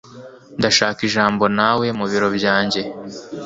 [0.59, 2.81] Ndashaka ijambo nawe mubiro byanjye.